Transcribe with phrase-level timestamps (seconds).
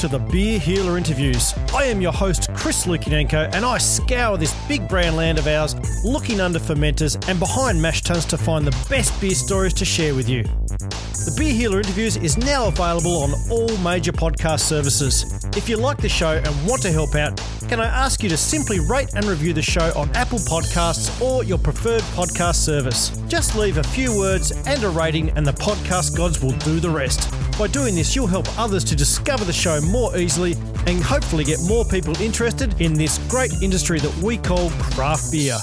[0.00, 1.52] to the Beer Healer Interviews.
[1.74, 5.76] I am your host, Chris Lukinenko, and I scour this big brand land of ours,
[6.06, 10.14] looking under fermenters and behind mash tuns to find the best beer stories to share
[10.14, 10.42] with you.
[10.42, 15.44] The Beer Healer Interviews is now available on all major podcast services.
[15.54, 17.36] If you like the show and want to help out,
[17.68, 21.44] can I ask you to simply rate and review the show on Apple Podcasts or
[21.44, 23.10] your preferred podcast service?
[23.28, 26.88] Just leave a few words and a rating, and the podcast gods will do the
[26.88, 27.30] rest.
[27.60, 30.54] By doing this, you'll help others to discover the show more easily
[30.86, 35.58] and hopefully get more people interested in this great industry that we call craft beer.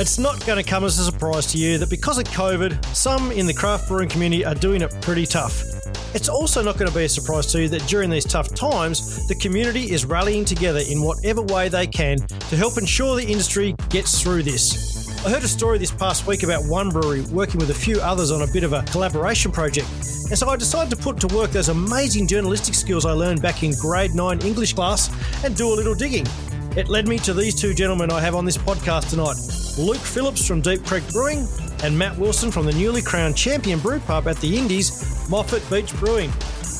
[0.00, 3.32] It's not going to come as a surprise to you that because of COVID, some
[3.32, 5.62] in the craft brewing community are doing it pretty tough.
[6.14, 9.28] It's also not going to be a surprise to you that during these tough times,
[9.28, 13.74] the community is rallying together in whatever way they can to help ensure the industry
[13.90, 14.97] gets through this.
[15.26, 18.30] I heard a story this past week about one brewery working with a few others
[18.30, 19.88] on a bit of a collaboration project.
[19.90, 23.64] And so I decided to put to work those amazing journalistic skills I learned back
[23.64, 25.10] in grade 9 English class
[25.44, 26.24] and do a little digging.
[26.76, 29.36] It led me to these two gentlemen I have on this podcast tonight
[29.84, 31.46] Luke Phillips from Deep Creek Brewing
[31.82, 35.94] and Matt Wilson from the newly crowned champion brew pub at the Indies, Moffat Beach
[35.96, 36.30] Brewing.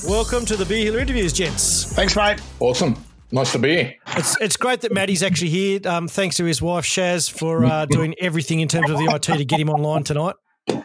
[0.06, 1.92] Welcome to the Beer Healer Interviews, gents.
[1.92, 2.40] Thanks, mate.
[2.60, 2.96] Awesome.
[3.30, 3.94] Nice to be here.
[4.16, 5.80] It's, it's great that Matty's actually here.
[5.84, 9.22] Um, thanks to his wife, Shaz, for uh, doing everything in terms of the IT
[9.22, 10.34] to get him online tonight.
[10.68, 10.80] Uh,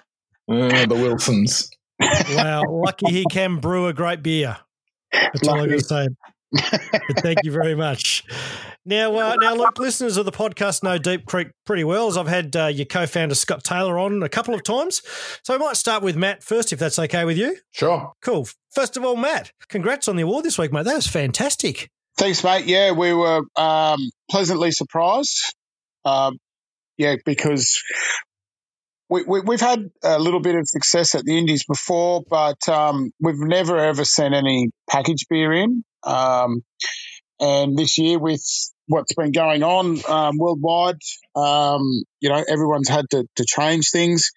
[0.48, 1.70] the Wilsons.
[2.36, 2.64] Wow.
[2.70, 4.58] Lucky he can brew a great beer.
[5.12, 6.08] That's all I got to say.
[6.52, 8.24] But thank you very much.
[8.86, 12.28] Now, uh, now, look, listeners of the podcast know Deep Creek pretty well, as I've
[12.28, 15.02] had uh, your co-founder Scott Taylor on a couple of times.
[15.44, 17.56] So I might start with Matt first, if that's okay with you.
[17.72, 18.12] Sure.
[18.22, 18.48] Cool.
[18.72, 20.84] First of all, Matt, congrats on the award this week, mate.
[20.84, 21.90] That was fantastic.
[22.24, 22.68] Thanks, mate.
[22.68, 25.54] Yeah, we were um, pleasantly surprised.
[26.06, 26.38] Um,
[26.98, 27.84] yeah, because
[29.10, 33.12] we, we, have had a little bit of success at the Indies before, but um,
[33.20, 35.84] we've never ever sent any package beer in.
[36.06, 36.62] Um,
[37.42, 38.42] and this year, with
[38.88, 41.02] what's been going on um, worldwide,
[41.36, 44.32] um, you know, everyone's had to, to change things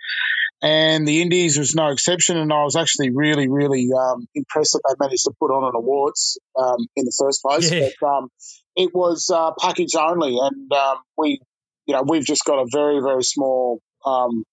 [0.63, 2.37] and the Indies was no exception.
[2.37, 5.73] And I was actually really, really um, impressed that they managed to put on an
[5.75, 7.71] awards um, in the first place.
[7.71, 7.89] Yeah.
[8.01, 8.29] But um,
[8.75, 11.41] it was uh, package only, and um, we,
[11.87, 14.45] you know, we've just got a very, very small um,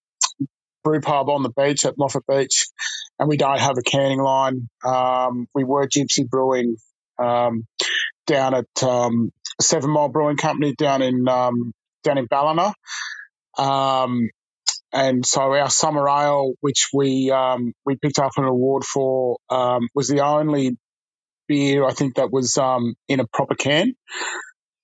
[0.82, 2.66] brew pub on the beach at Moffat Beach,
[3.18, 4.68] and we don't have a canning line.
[4.84, 6.76] Um, we were Gypsy Brewing
[7.18, 7.64] down
[8.54, 8.66] at
[9.60, 12.74] Seven Mile Brewing Company down in down in Ballina.
[14.94, 19.38] Um, and so our summer ale, which we um, we picked up an award for,
[19.50, 20.76] um, was the only
[21.48, 23.94] beer I think that was um, in a proper can.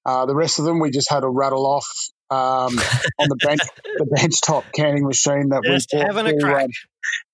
[0.05, 1.87] Uh, the rest of them we just had to rattle off
[2.31, 2.79] um,
[3.19, 6.65] on the bench the bench top canning machine that just we having a crack.
[6.65, 6.71] Um,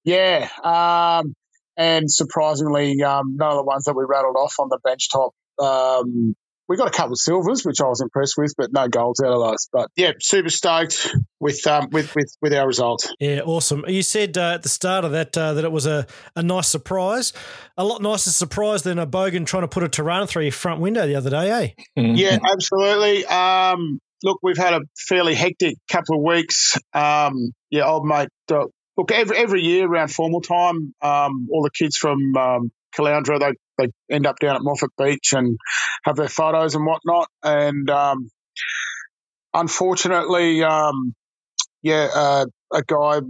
[0.04, 1.34] yeah, um,
[1.76, 5.32] and surprisingly, none of the ones that we rattled off on the bench top
[6.68, 9.32] we got a couple of silvers, which I was impressed with, but no golds out
[9.32, 9.68] of those.
[9.72, 13.08] But yeah, super stoked with um, with, with with our result.
[13.20, 13.84] Yeah, awesome.
[13.86, 16.68] You said uh, at the start of that uh, that it was a, a nice
[16.68, 17.32] surprise,
[17.76, 20.80] a lot nicer surprise than a bogan trying to put a Torana through your front
[20.80, 21.82] window the other day, eh?
[21.96, 23.24] yeah, absolutely.
[23.26, 26.76] Um, look, we've had a fairly hectic couple of weeks.
[26.92, 28.28] Um, yeah, old mate.
[28.50, 28.64] Uh,
[28.96, 33.52] look, every every year around formal time, um, all the kids from um, Caloundra, they
[33.78, 35.56] they end up down at Moffat Beach and
[36.04, 37.28] have their photos and whatnot.
[37.42, 38.30] And um,
[39.52, 41.14] unfortunately, um,
[41.82, 43.20] yeah, uh, a guy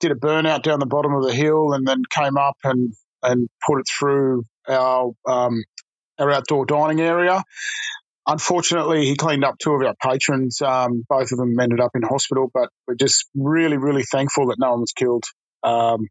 [0.00, 2.92] did a burnout down the bottom of the hill and then came up and
[3.22, 5.62] and put it through our um,
[6.18, 7.42] our outdoor dining area.
[8.26, 10.60] Unfortunately, he cleaned up two of our patrons.
[10.60, 14.56] Um, both of them ended up in hospital, but we're just really, really thankful that
[14.58, 15.24] no one was killed.
[15.62, 16.08] Um,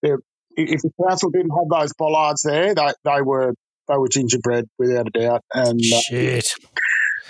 [0.00, 0.20] they're
[0.56, 3.54] if the council didn't have those bollards there, they, they were
[3.88, 5.42] they were gingerbread without a doubt.
[5.52, 6.46] And uh, shit,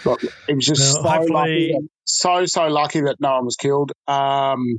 [0.06, 0.16] uh,
[0.48, 3.92] it was just well, so lucky, so so lucky that no one was killed.
[4.06, 4.78] Um,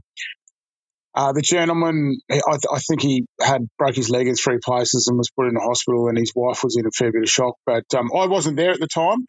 [1.16, 5.18] uh, the gentleman, I, I, think he had broke his leg in three places and
[5.18, 7.56] was put in a hospital, and his wife was in a fair bit of shock.
[7.66, 9.20] But um, I wasn't there at the time.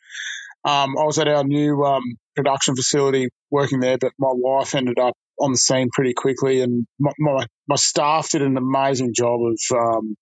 [0.65, 2.03] Um, I was at our new um,
[2.35, 6.87] production facility working there, but my wife ended up on the scene pretty quickly, and
[6.99, 10.17] my, my, my staff did an amazing job of um,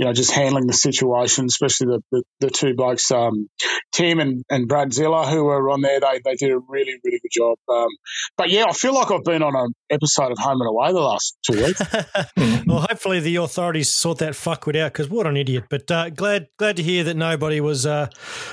[0.00, 3.50] you know, just handling the situation, especially the, the, the two blokes, um,
[3.92, 6.00] Tim and, and Brad Zilla, who were on there.
[6.00, 7.58] They, they did a really, really good job.
[7.68, 7.88] Um,
[8.38, 11.00] but yeah, I feel like I've been on an episode of Home and Away the
[11.00, 11.82] last two weeks.
[12.66, 15.64] well, hopefully the authorities sort that fuckwit out because what an idiot.
[15.68, 18.08] But uh, glad glad to hear that nobody was uh,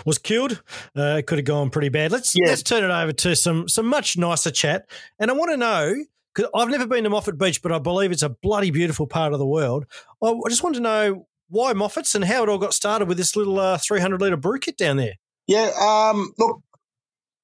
[0.05, 0.61] was killed.
[0.97, 2.11] Uh, it could have gone pretty bad.
[2.11, 2.49] Let's yeah.
[2.49, 4.89] let's turn it over to some some much nicer chat.
[5.17, 5.95] And I want to know
[6.35, 9.33] because I've never been to Moffat Beach, but I believe it's a bloody beautiful part
[9.33, 9.85] of the world.
[10.21, 13.35] I just want to know why Moffat's and how it all got started with this
[13.35, 15.13] little uh, 300 litre brew kit down there.
[15.47, 16.61] Yeah, um, look,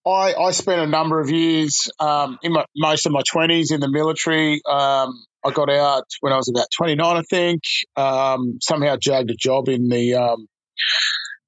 [0.05, 3.79] I, I spent a number of years um, in my, most of my 20s in
[3.79, 4.61] the military.
[4.69, 7.63] Um, I got out when I was about 29, I think.
[7.95, 10.47] Um, somehow jagged a job in the um,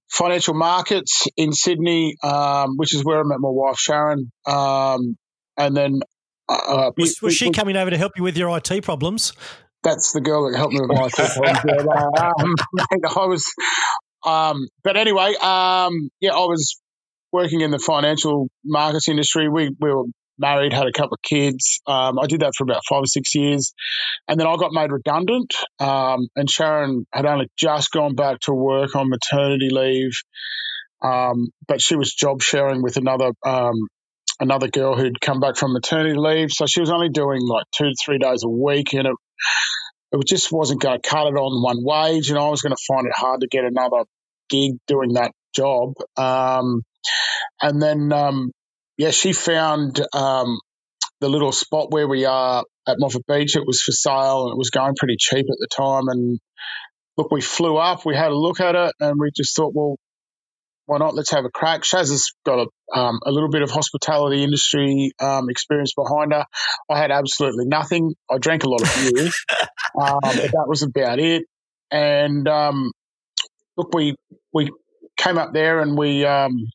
[0.10, 4.32] financial markets in Sydney, um, which is where I met my wife, Sharon.
[4.46, 5.18] Um,
[5.58, 6.00] and then.
[6.48, 9.34] Uh, uh was, was she coming over to help you with your IT problems?
[9.86, 11.14] That's the girl that helped me with my IT
[13.04, 13.14] problems.
[13.18, 13.46] I was.
[14.84, 16.82] but anyway, yeah, I was
[17.32, 19.48] working in the financial markets industry.
[19.48, 20.06] We, we were
[20.38, 21.82] married, had a couple of kids.
[21.88, 23.74] Um, I did that for about five or six years.
[24.28, 25.54] And then I got made redundant.
[25.80, 30.14] Um, and Sharon had only just gone back to work on maternity leave.
[31.04, 33.88] Um, but she was job sharing with another um,
[34.40, 36.52] another girl who'd come back from maternity leave.
[36.52, 38.94] So she was only doing like two to three days a week.
[38.94, 39.16] And it,
[40.12, 42.30] it just wasn't going to cut it on one wage.
[42.30, 44.04] And I was going to find it hard to get another
[44.50, 45.94] gig doing that job.
[46.18, 46.82] Um,
[47.62, 48.52] and then, um,
[48.98, 50.60] yeah, she found um,
[51.22, 53.56] the little spot where we are at Moffat Beach.
[53.56, 56.08] It was for sale and it was going pretty cheap at the time.
[56.08, 56.40] And
[57.18, 59.98] look, we flew up, we had a look at it, and we just thought, well,
[60.86, 61.16] why not?
[61.16, 61.82] Let's have a crack.
[61.82, 66.46] Shaz has got a, um, a little bit of hospitality industry um, experience behind her.
[66.90, 68.14] I had absolutely nothing.
[68.30, 69.26] I drank a lot of beer,
[70.02, 71.46] um, but that was about it.
[71.92, 72.92] And um,
[73.78, 74.16] look, we
[74.54, 74.72] we
[75.18, 76.68] came up there and we um,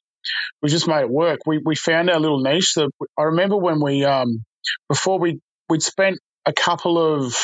[0.63, 1.41] we just made it work.
[1.47, 2.75] We we found our little niche.
[2.75, 4.45] That I remember when we um
[4.89, 7.37] before we we'd spent a couple of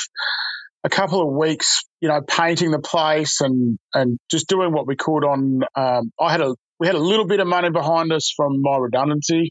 [0.85, 4.97] a couple of weeks, you know, painting the place and and just doing what we
[4.97, 5.61] could on.
[5.75, 8.77] Um, I had a we had a little bit of money behind us from my
[8.77, 9.51] redundancy,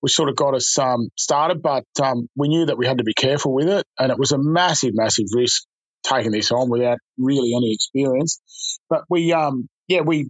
[0.00, 1.62] which sort of got us um, started.
[1.62, 4.32] But um, we knew that we had to be careful with it, and it was
[4.32, 5.62] a massive, massive risk
[6.02, 8.40] taking this on without really any experience.
[8.88, 10.28] But we, um, yeah, we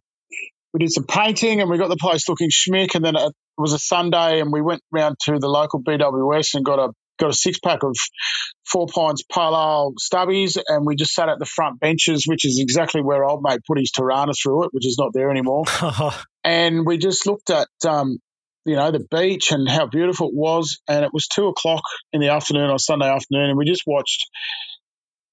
[0.77, 2.94] we did some painting and we got the place looking schmick.
[2.94, 6.67] And then it was a Sunday and we went round to the local BWS and
[6.67, 7.95] got a got a six pack of
[8.67, 12.59] Four Pines Pale Ale stubbies, and we just sat at the front benches, which is
[12.61, 15.65] exactly where old mate put his Torana through it, which is not there anymore.
[16.45, 18.19] and we just looked at, um,
[18.65, 20.81] you know, the beach and how beautiful it was.
[20.89, 21.83] And it was two o'clock
[22.13, 24.27] in the afternoon on Sunday afternoon, and we just watched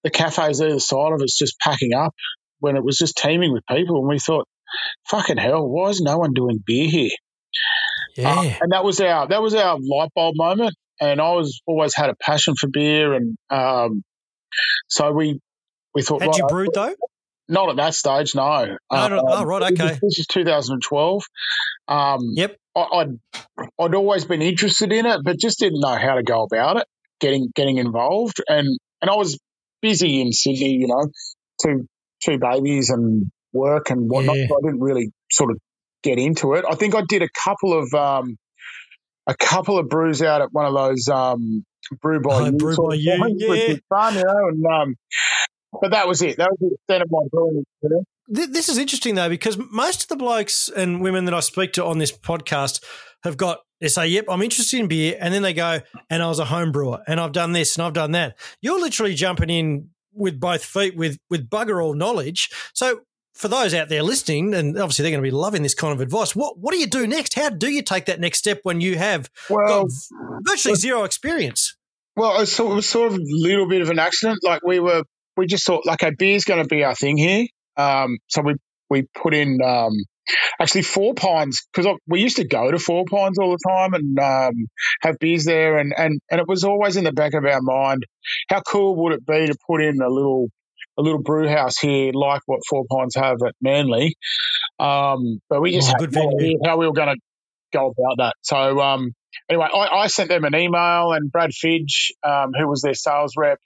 [0.03, 2.13] the cafes either side of us just packing up
[2.59, 3.97] when it was just teeming with people.
[3.97, 4.47] And we thought,
[5.09, 7.12] fucking hell, why is no one doing beer here?
[8.15, 8.39] Yeah.
[8.39, 10.75] Uh, and that was our that was our light bulb moment.
[11.01, 14.03] And I was always had a passion for beer, and um,
[14.87, 15.39] so we
[15.93, 16.21] we thought.
[16.21, 16.95] Had right, you brewed though?
[17.49, 18.65] Not at that stage, no.
[18.65, 19.99] no, um, oh, right, okay.
[20.01, 21.23] This is 2012.
[21.89, 22.55] Um, yep.
[22.75, 23.19] I, I'd
[23.79, 26.87] I'd always been interested in it, but just didn't know how to go about it,
[27.19, 28.67] getting getting involved, and
[29.01, 29.37] and I was
[29.81, 31.07] busy in Sydney, you know,
[31.61, 31.87] two
[32.23, 34.37] two babies and work and whatnot.
[34.37, 34.47] Yeah.
[34.47, 35.57] So I didn't really sort of
[36.01, 36.65] get into it.
[36.69, 38.37] I think I did a couple of um,
[39.27, 41.65] a couple of brews out at one of those um,
[42.01, 43.75] brew by oh, you, brew by you, yeah.
[43.89, 44.47] fun, you know.
[44.49, 44.95] And um,
[45.81, 46.37] but that was it.
[46.37, 47.63] That was the extent of my brewing.
[48.27, 51.85] This is interesting though because most of the blokes and women that I speak to
[51.85, 52.83] on this podcast
[53.23, 56.27] have got they say, "Yep, I'm interested in beer," and then they go, "And I
[56.27, 59.50] was a home brewer, and I've done this, and I've done that." You're literally jumping
[59.50, 62.50] in with both feet with with bugger all knowledge.
[62.74, 63.01] So
[63.33, 66.01] for those out there listening, and obviously they're going to be loving this kind of
[66.01, 66.35] advice.
[66.35, 67.33] What what do you do next?
[67.33, 69.87] How do you take that next step when you have well,
[70.41, 71.75] virtually zero experience?
[72.15, 74.39] Well, it was, sort, it was sort of a little bit of an accident.
[74.43, 75.03] Like we were,
[75.35, 77.47] we just thought like, okay, beer's going to be our thing here.
[77.75, 78.55] Um, so we
[78.89, 79.93] we put in um,
[80.61, 84.19] actually Four Pines because we used to go to Four Pines all the time and
[84.19, 84.67] um,
[85.01, 88.05] have beers there, and, and and it was always in the back of our mind,
[88.47, 90.49] how cool would it be to put in a little
[90.97, 94.15] a little brew house here, like what Four Pines have at Manly.
[94.79, 97.21] Um, but we just oh, had no idea how we were going to
[97.71, 98.33] go about that.
[98.41, 99.12] So um,
[99.50, 103.33] anyway, I, I, sent them an email, and Brad Fidge, um, who was their sales
[103.38, 103.59] rep,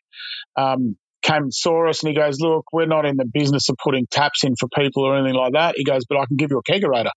[0.55, 3.77] um, came and saw us, and he goes, "Look, we're not in the business of
[3.83, 6.51] putting taps in for people or anything like that." He goes, "But I can give
[6.51, 7.11] you a kegerator."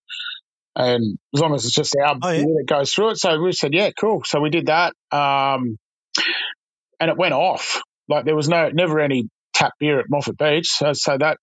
[0.76, 2.43] And as long as it's just our oh, yeah.
[2.43, 3.19] that goes through it.
[3.19, 4.23] So we said, yeah, cool.
[4.25, 4.95] So we did that.
[5.11, 5.79] Um,
[7.00, 7.83] and it went off.
[8.09, 9.29] Like there was no, never any
[9.61, 10.69] tap beer at Moffat Beach.
[10.69, 11.38] So, so that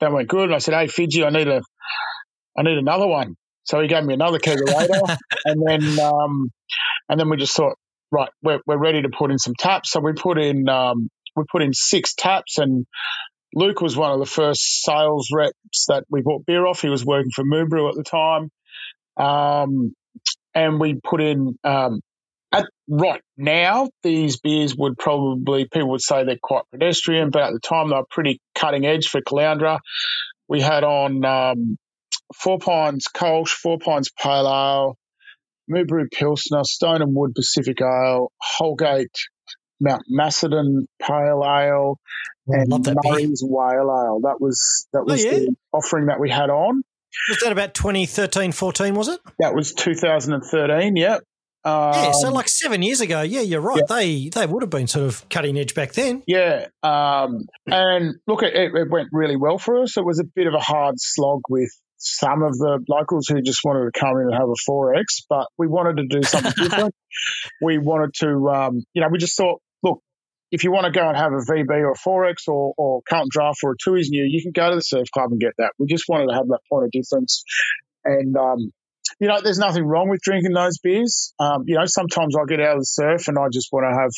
[0.00, 0.44] that went good.
[0.44, 1.62] And I said, "Hey, Fiji, I need a,
[2.56, 6.50] I need another one." So he gave me another kegerator, and then um,
[7.08, 7.76] and then we just thought,
[8.10, 9.90] right, we're we're ready to put in some taps.
[9.90, 12.84] So we put in um, we put in six taps, and
[13.54, 16.82] Luke was one of the first sales reps that we bought beer off.
[16.82, 18.50] He was working for Moo Brew at the time,
[19.16, 19.94] um,
[20.54, 22.00] and we put in um,
[22.52, 27.52] at, right now, these beers would probably people would say they're quite pedestrian, but at
[27.52, 29.78] the time they were pretty cutting edge for Caloundra.
[30.48, 31.76] We had on um,
[32.42, 34.96] Four Pines Kolsch, Four Pines Pale Ale,
[35.68, 39.16] Moo Brew Pilsner, Stone and Wood Pacific Ale, Holgate
[39.80, 41.98] Mount Macedon Pale Ale,
[42.46, 43.12] and love that beer.
[43.12, 44.20] Murray's Whale Ale.
[44.22, 45.38] That was that was Oh, yeah?
[45.38, 46.82] the offering that we had on.
[47.28, 49.20] Was that about 2013, 14, was it?
[49.38, 50.96] That was 2013.
[50.96, 51.20] Yep.
[51.64, 53.22] Um, Yeah, so like seven years ago.
[53.22, 53.82] Yeah, you're right.
[53.86, 56.22] They they would have been sort of cutting edge back then.
[56.26, 59.96] Yeah, um, and look, it, it went really well for us.
[59.96, 61.70] It was a bit of a hard slog with
[62.02, 65.46] some of the locals who just wanted to come in and have a XXXX, but
[65.56, 66.94] we wanted to do something different.
[67.62, 70.00] We wanted to, um, you know, we just thought, look,
[70.50, 73.28] if you want to go and have a VB or a XXXX or, or Carlton
[73.30, 75.72] Draft or a Tooheys New, you can go to the surf club and get that.
[75.78, 77.44] We just wanted to have that point of difference,
[78.04, 78.72] and um,
[79.22, 81.32] you know, there's nothing wrong with drinking those beers.
[81.38, 83.96] Um, you know, sometimes I get out of the surf and I just want to
[83.96, 84.10] have,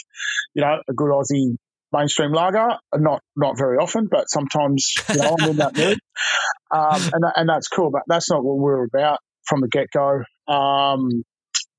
[0.54, 1.56] you know, a good Aussie
[1.92, 2.78] mainstream lager.
[2.94, 5.98] Not not very often, but sometimes you know I'm in that mood,
[6.74, 7.90] um, and and that's cool.
[7.90, 10.22] But that's not what we're about from the get go.
[10.50, 11.22] Um,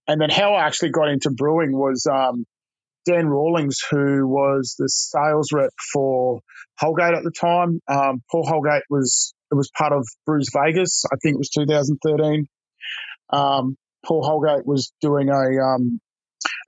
[0.07, 2.45] and then how I actually got into brewing was um,
[3.07, 6.41] Dan Rawlings, who was the sales rep for
[6.77, 7.79] Holgate at the time.
[7.87, 11.05] Um, Paul Holgate was it was part of BrewsVegas.
[11.11, 12.45] I think it was 2013.
[13.29, 15.99] Um, Paul Holgate was doing a um,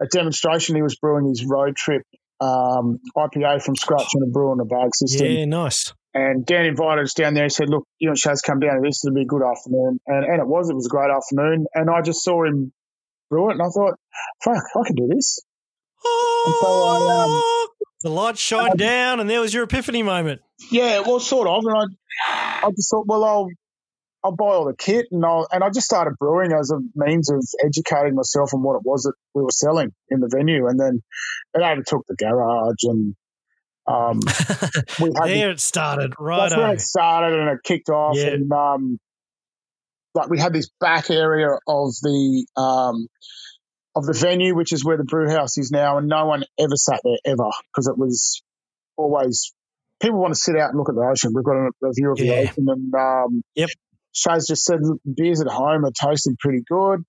[0.01, 0.75] a demonstration.
[0.75, 2.03] He was brewing his road trip
[2.39, 5.27] um, IPA from scratch in a brew in a bag system.
[5.27, 5.93] Yeah, nice.
[6.13, 7.43] And Dan invited us down there.
[7.43, 8.81] He said, "Look, you and Shaz come down.
[8.81, 10.69] This will be a good afternoon." And and it was.
[10.69, 11.67] It was a great afternoon.
[11.73, 12.73] And I just saw him
[13.29, 13.95] brew it, and I thought,
[14.43, 15.39] "Fuck, I can do this."
[16.01, 17.67] so I, um,
[18.03, 20.41] the lights shine down, and there was your epiphany moment.
[20.71, 21.63] Yeah, well, sort of.
[21.65, 23.49] And I, I just thought, well, I'll,
[24.27, 27.31] I'll buy all the kit, and I'll, and I just started brewing as a means
[27.31, 30.77] of educating myself on what it was that we were selling in the venue, and
[30.77, 31.01] then
[31.53, 33.15] it overtook the garage, and
[33.88, 34.19] um,
[35.00, 36.50] we had there it started, right?
[36.50, 38.31] that's where it started, and it kicked off, Yeah.
[38.34, 39.00] and um,
[40.13, 43.07] like we had this back area of the um,
[43.96, 46.75] of the venue, which is where the brew house is now, and no one ever
[46.75, 48.41] sat there ever because it was
[48.98, 49.53] always
[50.01, 51.31] people want to sit out and look at the ocean.
[51.34, 53.69] We've got a, a view of the ocean, and um, Yep.
[54.15, 54.79] Shaz just said
[55.15, 57.03] beers at home are tasting pretty good.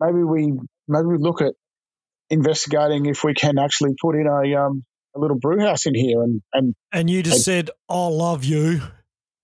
[0.00, 0.52] Maybe we
[0.86, 1.54] maybe we look at
[2.30, 4.84] investigating if we can actually put in a um,
[5.16, 8.80] a little brew house in here, and and And you just said, "I love you."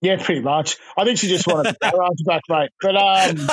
[0.04, 0.76] yeah, pretty much.
[0.98, 2.70] I think she just wanted the garage back, mate.
[2.82, 3.48] But um,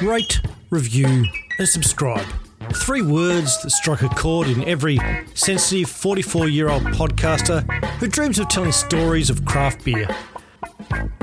[0.08, 1.26] Rate, review,
[1.58, 2.26] and subscribe.
[2.74, 4.98] Three words that strike a chord in every
[5.34, 7.62] sensitive 44 year old podcaster
[7.98, 10.08] who dreams of telling stories of craft beer.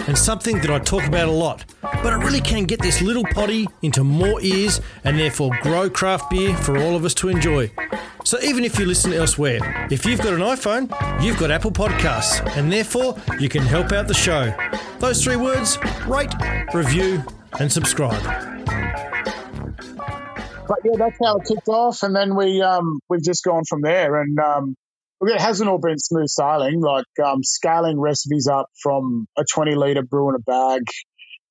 [0.07, 3.25] And something that I talk about a lot, but it really can get this little
[3.25, 7.71] potty into more ears and therefore grow craft beer for all of us to enjoy.
[8.23, 12.45] So even if you listen elsewhere, if you've got an iPhone, you've got Apple Podcasts,
[12.55, 14.53] and therefore you can help out the show.
[14.99, 15.77] Those three words
[16.07, 16.33] rate,
[16.73, 17.23] review,
[17.59, 18.46] and subscribe.
[20.67, 23.81] But yeah, that's how it kicked off, and then we um, we've just gone from
[23.81, 24.21] there.
[24.21, 24.75] And um,
[25.21, 26.81] it hasn't all been smooth sailing.
[26.81, 30.83] Like um, scaling recipes up from a twenty liter brew in a bag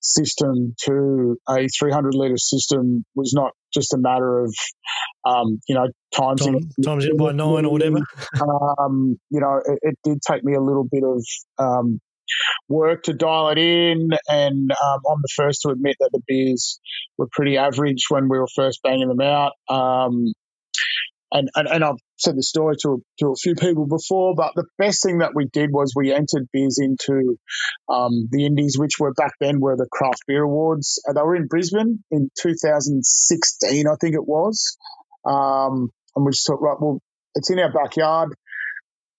[0.00, 4.54] system to a three hundred liter system was not just a matter of
[5.25, 7.99] um, you know times Time, times it by nine or whatever.
[8.78, 11.25] um, you know, it, it did take me a little bit of
[11.58, 12.00] um,
[12.68, 16.80] work to dial it in, and um, I'm the first to admit that the beers
[17.18, 19.52] were pretty average when we were first banging them out.
[19.68, 20.33] Um,
[21.33, 24.64] and, and, and I've said the story to, to a few people before, but the
[24.78, 27.37] best thing that we did was we entered beers into
[27.88, 31.02] um, the Indies, which were back then were the Craft Beer Awards.
[31.09, 34.76] Uh, they were in Brisbane in 2016, I think it was.
[35.25, 37.00] Um, and we just thought, right, well,
[37.35, 38.35] it's in our backyard.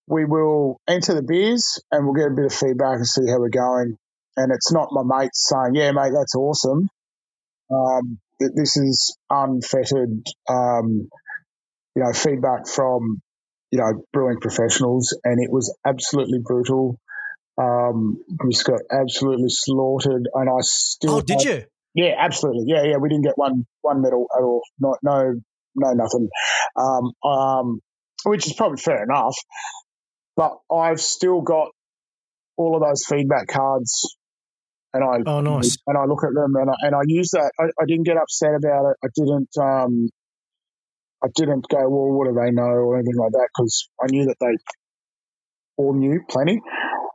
[0.08, 3.40] We will enter the beers and we'll get a bit of feedback and see how
[3.40, 3.98] we're going.
[4.38, 6.90] And it's not my mates saying, yeah, mate, that's awesome.
[7.72, 11.10] Um, this is unfettered, um,
[11.96, 13.22] you know, feedback from,
[13.72, 15.18] you know, brewing professionals.
[15.24, 17.00] And it was absolutely brutal.
[17.60, 20.30] Um, we just got absolutely slaughtered.
[20.34, 21.16] And I still.
[21.16, 21.64] Oh, did you?
[21.96, 22.66] yeah, absolutely.
[22.68, 22.98] Yeah, yeah.
[22.98, 24.62] We didn't get one one medal at all.
[24.80, 25.34] No, no,
[25.76, 26.30] no, nothing.
[26.80, 27.80] Um, um,
[28.26, 29.36] which is probably fair enough.
[30.38, 31.70] But I've still got
[32.58, 34.15] all of those feedback cards,
[34.94, 35.75] and I Oh, nice.
[35.88, 37.51] and I look at them and I, and I use that.
[37.60, 38.98] I, I didn't get upset about it.
[39.03, 39.50] I didn't.
[39.60, 40.10] Um,
[41.24, 44.25] I didn't go, well, what do they know or anything like that because I knew
[44.25, 44.56] that they
[45.77, 46.62] all knew plenty.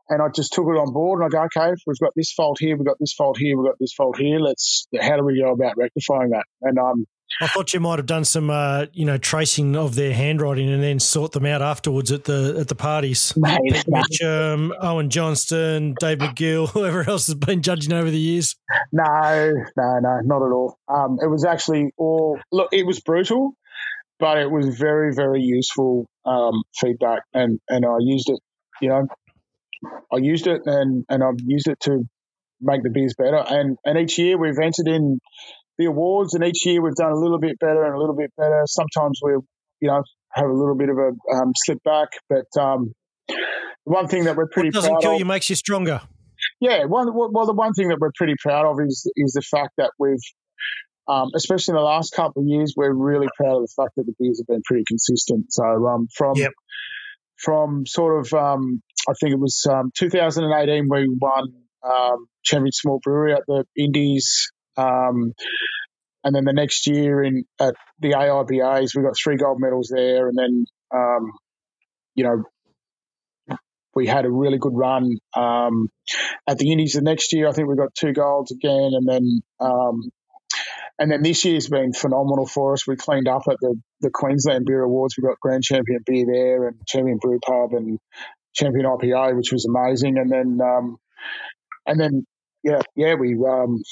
[0.08, 2.58] and I just took it on board and I go, okay, we've got this fault
[2.60, 4.40] here, we've got this fault here, we've got this fault here.
[4.40, 6.44] Let's, how do we go about rectifying that?
[6.62, 7.06] And um,
[7.40, 10.82] I thought you might have done some, uh, you know, tracing of their handwriting and
[10.82, 13.32] then sort them out afterwards at the at the parties.
[13.36, 13.86] Mate,
[14.22, 18.56] Owen Johnston, Dave McGill, whoever else has been judging over the years.
[18.92, 20.78] No, no, no, not at all.
[20.88, 22.68] Um, it was actually all look.
[22.72, 23.52] It was brutal,
[24.18, 28.38] but it was very, very useful um, feedback, and and I used it.
[28.80, 29.06] You know,
[30.12, 32.04] I used it, and and I've used it to
[32.60, 33.36] make the beers better.
[33.36, 35.18] And and each year we've entered in
[35.78, 38.32] the awards, and each year we've done a little bit better and a little bit
[38.36, 38.62] better.
[38.66, 39.32] Sometimes we,
[39.80, 40.02] you know,
[40.32, 42.92] have a little bit of a um, slip back, but um,
[43.84, 46.00] one thing that we're pretty what doesn't proud kill of, you makes you stronger.
[46.60, 49.70] yeah, one well, the one thing that we're pretty proud of is is the fact
[49.78, 50.16] that we've,
[51.08, 54.04] um, especially in the last couple of years, we're really proud of the fact that
[54.06, 55.52] the beers have been pretty consistent.
[55.52, 56.52] So um, from Yep.
[57.38, 61.52] from sort of um, I think it was um, 2018 we won
[61.82, 64.51] um, champion small brewery at the Indies.
[64.76, 65.32] Um,
[66.24, 70.28] and then the next year in at the AIBAs, we got three gold medals there,
[70.28, 70.64] and then
[70.94, 71.32] um,
[72.14, 72.44] you know
[73.94, 75.88] we had a really good run um,
[76.46, 76.94] at the Indies.
[76.94, 80.10] The next year, I think we got two golds again, and then um,
[80.98, 82.86] and then this year's been phenomenal for us.
[82.86, 85.16] We cleaned up at the the Queensland Beer Awards.
[85.16, 87.98] We got Grand Champion Beer there, and Champion Brew Pub, and
[88.54, 90.18] Champion IPA, which was amazing.
[90.18, 90.96] And then um,
[91.86, 92.26] and then
[92.62, 93.82] yeah, yeah, we um,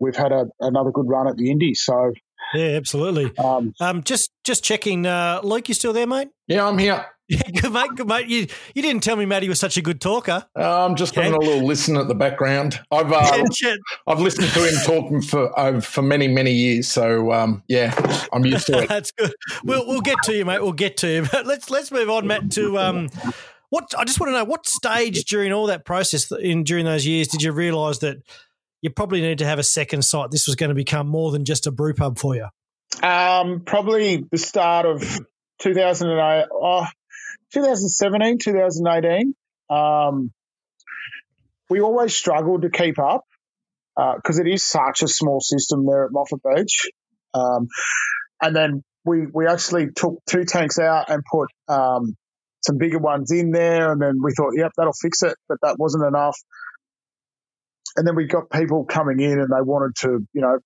[0.00, 1.80] we've had a, another good run at the Indies.
[1.84, 2.12] So
[2.54, 3.36] Yeah, absolutely.
[3.38, 6.28] um, Um, just just checking, uh, Luke, you still there, mate?
[6.46, 7.04] Yeah, I'm here.
[7.30, 8.26] Yeah, good mate, good mate.
[8.26, 10.46] You you didn't tell me Matty was such a good talker.
[10.58, 12.80] Uh, I'm just having a little listen at the background.
[12.90, 13.44] I've uh,
[14.06, 17.92] I've listened to him talking for uh, for many many years, so um, yeah,
[18.32, 18.88] I'm used to it.
[18.88, 19.34] That's good.
[19.62, 20.62] We'll we'll get to you, mate.
[20.62, 21.26] We'll get to you.
[21.30, 22.50] But let's let's move on, Matt.
[22.52, 23.10] To um,
[23.68, 27.04] what I just want to know what stage during all that process in during those
[27.04, 28.22] years did you realise that
[28.80, 30.30] you probably need to have a second site?
[30.30, 32.46] This was going to become more than just a brew pub for you.
[33.02, 35.02] um, probably the start of
[35.60, 36.86] 2008, oh,
[37.52, 39.34] 2017, 2018.
[39.70, 40.32] Um,
[41.70, 43.24] we always struggled to keep up
[43.96, 46.88] because it is such a small system there at Moffat Beach.
[47.34, 47.68] Um,
[48.40, 52.16] and then we we actually took two tanks out and put um,
[52.64, 55.76] some bigger ones in there, and then we thought, yep, that'll fix it, but that
[55.78, 56.38] wasn't enough.
[57.98, 60.58] And then we got people coming in, and they wanted to, you know,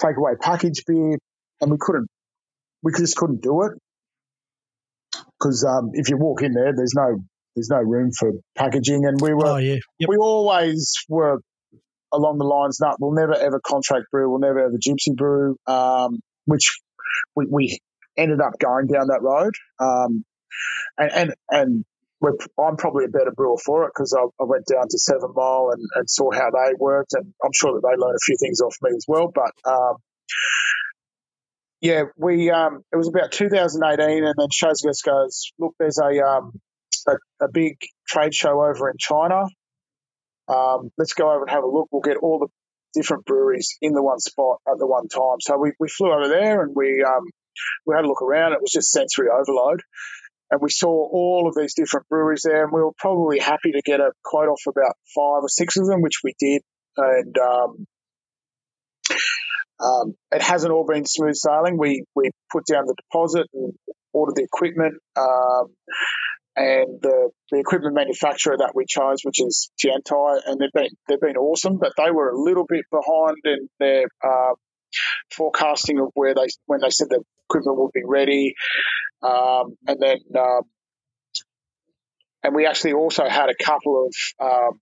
[0.00, 1.16] take away package beer,
[1.60, 2.08] and we couldn't,
[2.82, 3.72] we just couldn't do it
[5.38, 7.22] because um, if you walk in there, there's no
[7.54, 10.08] there's no room for packaging, and we were Oh yeah, yep.
[10.08, 11.40] we always were
[12.12, 16.18] along the lines that we'll never ever contract brew, we'll never ever gypsy brew, um,
[16.46, 16.78] which
[17.36, 17.78] we, we
[18.16, 19.54] ended up going down that road.
[19.78, 20.24] Um,
[20.98, 21.84] and and, and
[22.58, 25.70] I'm probably a better brewer for it because I, I went down to Seven Mile
[25.72, 28.60] and, and saw how they worked, and I'm sure that they learned a few things
[28.60, 29.32] off me as well.
[29.34, 29.96] But um,
[31.80, 36.52] yeah, we um, it was about 2018, and then Shazgus goes, look, there's a um,
[37.08, 37.76] a, a big
[38.08, 39.44] trade show over in China.
[40.48, 41.88] Um, let's go over and have a look.
[41.90, 42.48] We'll get all the
[42.94, 45.38] different breweries in the one spot at the one time.
[45.40, 47.24] So we, we flew over there and we um,
[47.86, 48.52] we had a look around.
[48.52, 49.82] It was just sensory overload.
[50.52, 53.80] And we saw all of these different breweries there, and we were probably happy to
[53.82, 56.60] get a quote off about five or six of them, which we did.
[56.94, 57.86] And um,
[59.80, 61.78] um, it hasn't all been smooth sailing.
[61.78, 63.72] We we put down the deposit and
[64.12, 64.96] ordered the equipment.
[65.16, 65.68] Um,
[66.54, 71.18] and the, the equipment manufacturer that we chose, which is Tiantai, and they've been they've
[71.18, 74.52] been awesome, but they were a little bit behind in their uh,
[75.32, 78.54] forecasting of where they when they said the equipment would be ready,
[79.22, 80.62] um, and then um,
[82.42, 84.14] and we actually also had a couple of
[84.44, 84.80] um,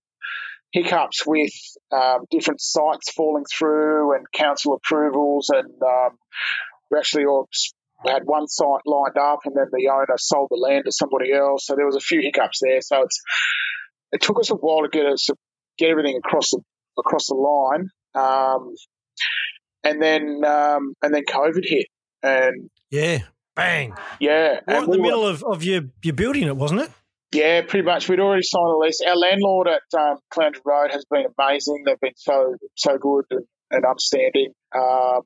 [0.71, 1.53] hiccups with
[1.91, 6.17] um, different sites falling through and council approvals, and um,
[6.89, 7.47] we actually all
[8.05, 11.67] had one site lined up and then the owner sold the land to somebody else.
[11.67, 12.81] So there was a few hiccups there.
[12.81, 13.21] So it's
[14.11, 15.29] it took us a while to get us
[15.77, 16.61] get everything across the
[16.97, 17.89] across the line.
[18.13, 18.73] Um,
[19.83, 21.87] and then um, and then COVID hit.
[22.23, 23.19] And yeah,
[23.55, 23.93] bang.
[24.19, 26.91] yeah, Right in the we were- middle of, of your your building it, wasn't it?
[27.33, 28.09] Yeah, pretty much.
[28.09, 28.99] We'd already signed a lease.
[29.07, 30.17] Our landlord at um,
[30.65, 31.83] Road has been amazing.
[31.85, 35.21] They've been so so good and, and upstanding, um,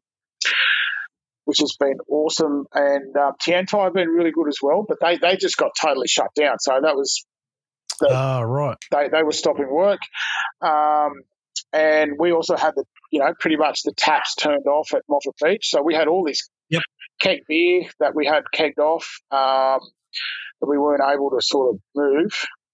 [1.45, 2.65] which has been awesome.
[2.73, 6.07] And um, Tiantai have been really good as well, but they they just got totally
[6.07, 6.59] shut down.
[6.59, 7.25] So that was
[7.99, 8.77] the, Ah, right.
[8.91, 9.99] they they were stopping work.
[10.61, 11.13] Um,
[11.73, 15.35] and we also had the you know pretty much the taps turned off at Moffat
[15.43, 15.69] Beach.
[15.69, 16.81] So we had all this Yep.
[17.21, 19.79] keg beer that we had kegged off um,
[20.61, 22.31] that we weren't able to sort of move.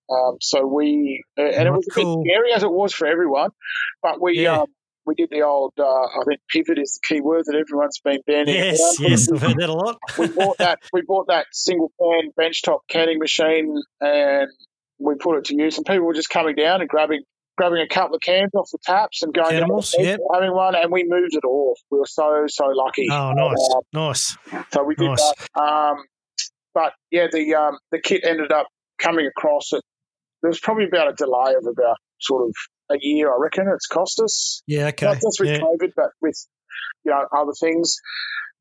[0.09, 2.13] Um, so we, uh, and it was cool.
[2.13, 3.51] a bit scary as it was for everyone,
[4.01, 4.61] but we, yeah.
[4.61, 4.67] um,
[5.05, 8.19] we did the old, uh, I think pivot is the key word that everyone's been
[8.27, 8.55] banning.
[8.55, 9.99] Yes, yes, I've heard that a lot.
[10.17, 14.49] we bought that, we bought that single pan benchtop canning machine and
[14.99, 17.23] we put it to use and people were just coming down and grabbing
[17.61, 20.91] grabbing a couple of cans off the taps and going Animals, down having one, and
[20.91, 21.77] we moved it off.
[21.91, 23.07] We were so so lucky.
[23.11, 24.37] Oh, nice, um, nice.
[24.73, 25.33] So we did nice.
[25.53, 25.61] that.
[25.61, 25.97] Um,
[26.73, 29.83] but yeah, the um, the kit ended up coming across it.
[30.41, 32.55] There was probably about a delay of about sort of
[32.89, 33.67] a year, I reckon.
[33.73, 34.63] It's cost us.
[34.65, 35.05] Yeah, okay.
[35.05, 35.59] Not just with yeah.
[35.59, 36.47] COVID, but with
[37.03, 37.97] you know other things.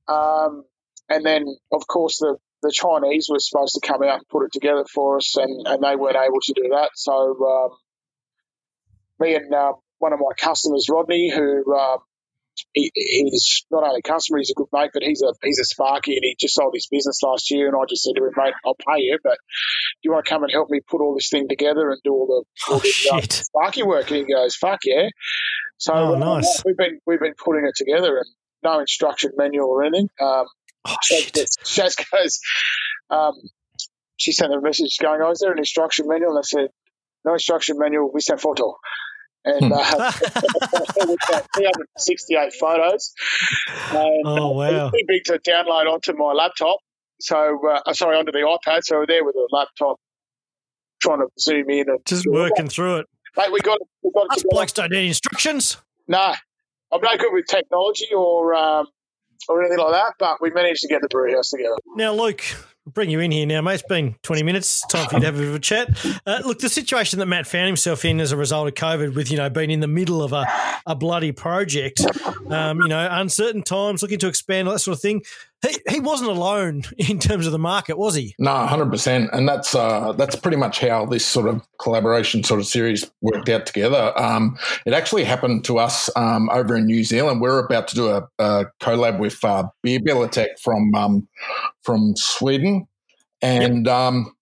[0.08, 0.64] Um,
[1.08, 4.52] and then, of course, the the Chinese were supposed to come out and put it
[4.52, 6.90] together for us, and, and they weren't able to do that.
[6.94, 7.70] So um,
[9.20, 11.98] me and uh, one of my customers, Rodney, who um,
[12.72, 15.64] he, he's not only a customer, he's a good mate, but he's a he's a
[15.64, 17.66] Sparky, and he just sold his business last year.
[17.66, 20.30] And I just said to him, mate, I'll pay you, but do you want to
[20.30, 22.80] come and help me put all this thing together and do all the, all oh,
[22.80, 24.10] the uh, Sparky work?
[24.10, 25.08] And he goes, fuck yeah.
[25.78, 26.62] So oh, uh, nice.
[26.64, 28.26] we've been we've been putting it together, and
[28.62, 30.08] no instruction manual or anything.
[30.20, 30.46] Um,
[30.86, 32.40] oh, Shaz goes,
[33.10, 33.34] um,
[34.16, 36.68] she sent a message going, "Oh, is there an instruction manual?" And I said,
[37.24, 38.10] "No instruction manual.
[38.12, 38.76] We sent photo."
[39.44, 39.72] And hmm.
[39.72, 40.10] uh,
[41.56, 43.12] 368 photos.
[43.90, 44.90] And, oh wow!
[44.90, 46.78] Too big to download onto my laptop.
[47.20, 48.80] So uh, sorry, onto the iPad.
[48.84, 49.98] So we're there with a the laptop,
[51.00, 53.06] trying to zoom in and just working through it.
[53.36, 54.26] Mate, we got we got.
[54.32, 55.76] Us blokes don't need instructions.
[56.08, 56.34] No,
[56.92, 58.86] I'm no good with technology or um,
[59.48, 60.14] or anything like that.
[60.18, 61.76] But we managed to get the brew house together.
[61.94, 62.42] Now, Luke,
[62.92, 63.74] bring you in here now, mate.
[63.74, 64.86] It's been 20 minutes.
[64.86, 66.20] Time for you to have a bit of a chat.
[66.26, 69.30] Uh, look, the situation that Matt found himself in as a result of COVID, with,
[69.30, 70.46] you know, being in the middle of a,
[70.86, 72.00] a bloody project,
[72.50, 75.22] um, you know, uncertain times, looking to expand, all that sort of thing.
[75.66, 78.34] He, he wasn't alone in terms of the market, was he?
[78.38, 79.28] No, 100%.
[79.32, 83.48] And that's uh, that's pretty much how this sort of collaboration sort of series worked
[83.48, 84.12] out together.
[84.18, 87.40] Um, it actually happened to us um, over in New Zealand.
[87.40, 91.28] We're about to do a, a collab with uh, Beerbliotek from, um,
[91.90, 92.86] from Sweden.
[93.42, 93.94] And yep.
[93.94, 94.36] um,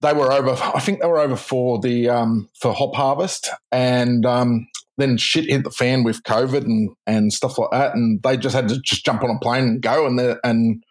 [0.00, 0.56] they were over.
[0.74, 4.66] I think they were over for the um, for Hop Harvest, and um,
[5.00, 8.54] then shit hit the fan with COVID and, and stuff like that, and they just
[8.54, 10.06] had to just jump on a plane and go.
[10.06, 10.82] And the and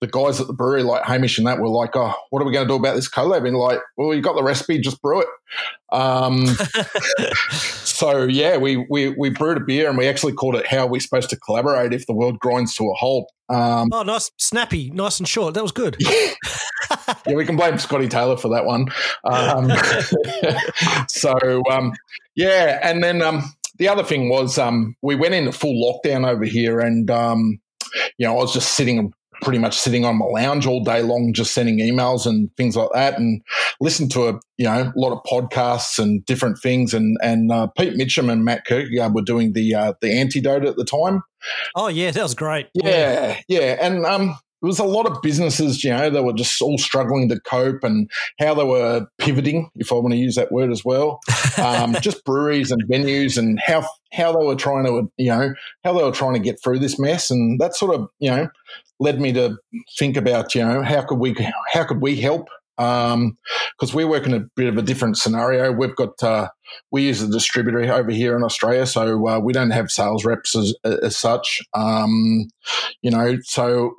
[0.00, 2.52] the guys at the brewery, like Hamish and that, were like, "Oh, what are we
[2.52, 5.20] going to do about this collab?" And like, "Well, you got the recipe, just brew
[5.20, 5.28] it."
[5.92, 6.46] Um,
[7.50, 10.88] so yeah, we, we we brewed a beer and we actually called it "How Are
[10.88, 14.90] We Supposed to Collaborate If the World Grinds to a Halt." Um, oh, nice, snappy,
[14.90, 15.54] nice and short.
[15.54, 15.96] That was good.
[15.98, 16.30] yeah,
[17.26, 18.86] we can blame Scotty Taylor for that one.
[19.24, 19.70] Um,
[21.08, 21.92] so um,
[22.34, 23.42] yeah, and then um,
[23.78, 27.60] the other thing was um, we went into full lockdown over here, and um,
[28.18, 31.32] you know I was just sitting pretty much sitting on my lounge all day long,
[31.32, 33.42] just sending emails and things like that, and
[33.80, 36.94] listened to a you know a lot of podcasts and different things.
[36.94, 40.76] And and uh, Pete Mitcham and Matt Kirkegaard were doing the uh, the antidote at
[40.76, 41.22] the time.
[41.74, 42.68] Oh yeah, that was great.
[42.74, 46.60] Yeah, yeah, and um, there was a lot of businesses, you know, that were just
[46.60, 50.52] all struggling to cope and how they were pivoting, if I want to use that
[50.52, 51.20] word as well.
[51.58, 55.92] Um, just breweries and venues and how how they were trying to, you know, how
[55.92, 58.48] they were trying to get through this mess, and that sort of, you know,
[58.98, 59.56] led me to
[59.98, 61.34] think about, you know, how could we
[61.72, 62.48] how could we help
[62.80, 65.70] because um, we work in a bit of a different scenario.
[65.70, 66.48] We've got uh,
[66.90, 70.56] we use a distributor over here in Australia, so uh, we don't have sales reps
[70.56, 71.60] as, as such.
[71.74, 72.48] Um,
[73.02, 73.94] you know, so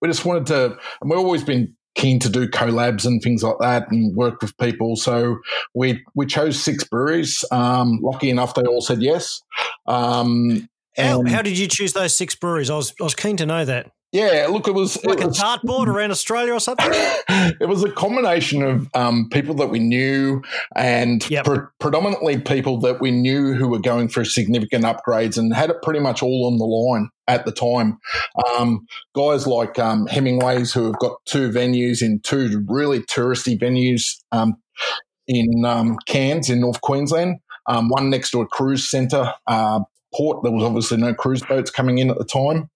[0.00, 3.58] we just wanted to, and we've always been keen to do collabs and things like
[3.60, 4.96] that and work with people.
[4.96, 5.36] So
[5.74, 7.44] we we chose six breweries.
[7.52, 9.42] Um, lucky enough, they all said yes.
[9.86, 12.70] Um, how, how did you choose those six breweries?
[12.70, 13.90] I was I was keen to know that.
[14.12, 16.90] Yeah, look, it was like it a was, dartboard around Australia or something.
[17.28, 20.42] it was a combination of um, people that we knew
[20.74, 21.44] and yep.
[21.44, 25.76] pre- predominantly people that we knew who were going through significant upgrades and had it
[25.82, 27.98] pretty much all on the line at the time.
[28.58, 34.16] Um, guys like um, Hemingway's who have got two venues in two really touristy venues
[34.32, 34.56] um,
[35.28, 37.36] in um, Cairns in North Queensland.
[37.68, 39.80] Um, one next to a cruise centre uh,
[40.12, 40.42] port.
[40.42, 42.68] There was obviously no cruise boats coming in at the time.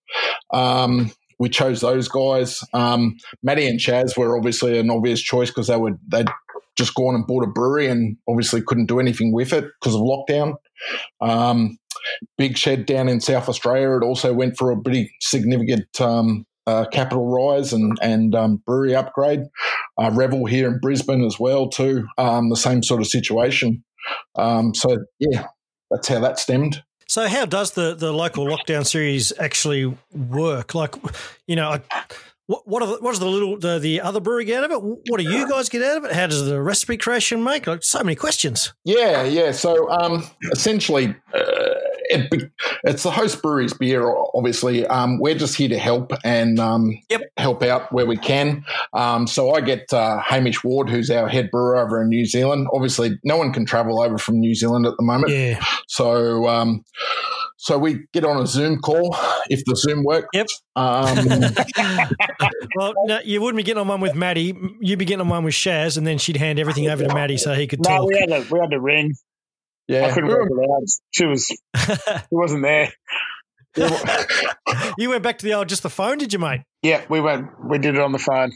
[0.53, 1.11] Um,
[1.45, 2.65] we chose those guys.
[2.73, 6.31] Um, Matty and Shaz were obviously an obvious choice because they were they'd
[6.75, 10.01] just gone and bought a brewery and obviously couldn't do anything with it because of
[10.01, 10.55] lockdown.
[11.21, 11.77] Um,
[12.39, 16.87] Big Shed down in South Australia, it also went for a pretty significant um, uh,
[16.91, 19.41] capital rise and and um, brewery upgrade.
[20.01, 23.85] Uh, Revel here in Brisbane as well too, um, the same sort of situation.
[24.35, 25.49] Um, so yeah,
[25.91, 26.83] that's how that stemmed.
[27.07, 30.75] So, how does the, the local lockdown series actually work?
[30.75, 30.95] Like,
[31.47, 31.79] you know,
[32.47, 35.11] what what, are the, does the little the, the other brewery get out of it?
[35.11, 36.13] What do you guys get out of it?
[36.13, 37.67] How does the recipe creation make?
[37.67, 38.75] Like so many questions.
[38.85, 39.53] Yeah, yeah.
[39.53, 42.51] So um, essentially, uh, it,
[42.85, 44.15] it's the host brewery's beer.
[44.35, 47.23] Obviously, um, we're just here to help and um, yep.
[47.37, 48.65] help out where we can.
[48.93, 52.69] Um, so I get uh, Hamish Ward, who's our head brewer over in New Zealand.
[52.73, 55.33] Obviously, no one can travel over from New Zealand at the moment.
[55.33, 55.65] Yeah.
[55.89, 56.85] So um,
[57.65, 59.17] so we get on a Zoom call
[59.49, 60.29] if the Zoom works.
[60.35, 60.49] Yep.
[60.77, 61.29] Um,
[62.77, 64.55] well, no, you wouldn't be getting on one with Matty.
[64.81, 67.39] You'd be getting on one with Shaz, and then she'd hand everything over to Matty
[67.39, 68.09] so he could no, talk.
[68.09, 69.15] we had a we had a ring.
[69.89, 70.83] Yeah, I couldn't work it out.
[71.11, 72.93] She was, she wasn't there.
[74.97, 76.63] you went back to the old just the phone, did you, mate?
[76.83, 77.49] Yeah, we went.
[77.69, 78.53] We did it on the phone.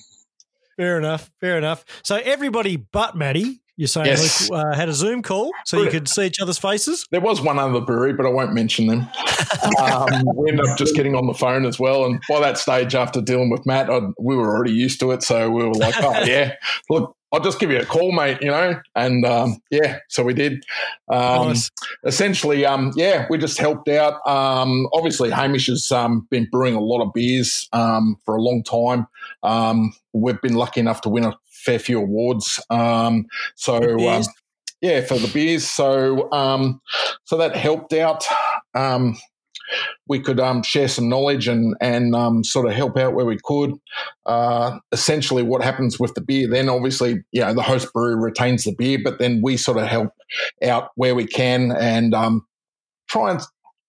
[0.76, 1.30] Fair enough.
[1.40, 1.84] Fair enough.
[2.04, 4.50] So everybody but Matty you're saying yes.
[4.50, 7.06] Luke uh, had a Zoom call so you could see each other's faces?
[7.12, 9.08] There was one other brewery, but I won't mention them.
[9.80, 12.04] um, we ended up just getting on the phone as well.
[12.04, 15.22] And by that stage, after dealing with Matt, I, we were already used to it.
[15.22, 16.54] So we were like, oh, yeah,
[16.90, 18.80] look, I'll just give you a call, mate, you know?
[18.96, 20.64] And um, yeah, so we did.
[21.08, 21.70] Um, nice.
[22.04, 24.14] Essentially, um, yeah, we just helped out.
[24.26, 28.64] Um, obviously, Hamish has um, been brewing a lot of beers um, for a long
[28.64, 29.06] time.
[30.12, 31.38] we've been lucky enough to win a
[31.68, 32.64] fair few awards.
[32.70, 34.22] Um, so um,
[34.80, 35.68] yeah, for the beers.
[35.68, 36.80] So um,
[37.24, 38.24] so that helped out.
[38.74, 39.18] Um,
[40.08, 43.38] we could um, share some knowledge and and um, sort of help out where we
[43.44, 43.74] could.
[44.24, 46.48] Uh, essentially, what happens with the beer?
[46.48, 49.86] Then, obviously, you know, the host brewery retains the beer, but then we sort of
[49.86, 50.12] help
[50.64, 52.46] out where we can and um,
[53.08, 53.40] try and